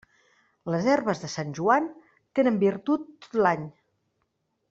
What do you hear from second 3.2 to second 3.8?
tot l'any.